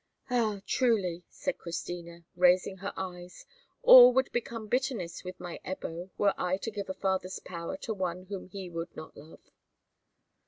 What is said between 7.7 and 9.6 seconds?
to one whom he would not love."